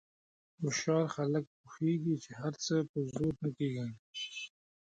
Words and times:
هوښیار 0.59 1.05
خلک 1.15 1.43
پوهېږي 1.59 2.15
چې 2.23 2.31
هر 2.41 2.53
څه 2.65 2.75
په 2.89 2.97
زور 3.11 3.33
نه 3.43 3.49
کېږي. 3.57 3.87